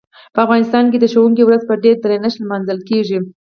په 0.33 0.39
افغانستان 0.45 0.85
کې 0.91 0.97
د 0.99 1.05
ښوونکي 1.13 1.43
ورځ 1.45 1.61
په 1.69 1.73
ډیر 1.83 1.95
درنښت 2.01 2.37
لمانځل 2.39 2.79
کیږي. 2.89 3.19